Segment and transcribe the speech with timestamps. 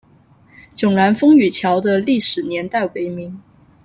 [0.73, 3.39] 迥澜风雨桥的历史年代为明。